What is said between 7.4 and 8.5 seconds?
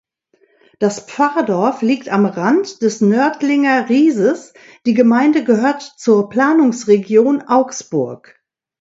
Augsburg.